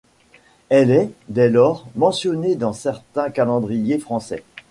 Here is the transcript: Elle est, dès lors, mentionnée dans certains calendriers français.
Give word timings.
Elle 0.69 0.89
est, 0.89 1.11
dès 1.29 1.47
lors, 1.47 1.85
mentionnée 1.95 2.55
dans 2.55 2.73
certains 2.73 3.29
calendriers 3.29 3.99
français. 3.99 4.43